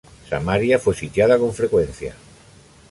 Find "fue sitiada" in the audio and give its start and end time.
0.79-1.37